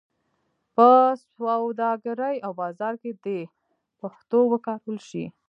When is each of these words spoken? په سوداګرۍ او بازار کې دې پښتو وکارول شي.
په 0.75 0.87
سوداګرۍ 1.37 2.35
او 2.45 2.51
بازار 2.61 2.93
کې 3.01 3.11
دې 3.23 3.39
پښتو 3.99 4.39
وکارول 4.53 4.97
شي. 5.09 5.25